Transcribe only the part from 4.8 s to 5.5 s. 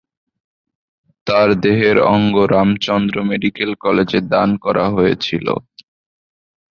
হয়েছিল।